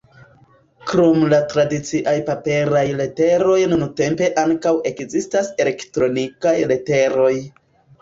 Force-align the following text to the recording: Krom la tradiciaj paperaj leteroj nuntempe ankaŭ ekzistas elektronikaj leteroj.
Krom 0.91 1.25
la 1.33 1.39
tradiciaj 1.51 2.15
paperaj 2.31 2.83
leteroj 3.03 3.59
nuntempe 3.75 4.33
ankaŭ 4.47 4.75
ekzistas 4.95 5.55
elektronikaj 5.69 6.59
leteroj. 6.75 7.35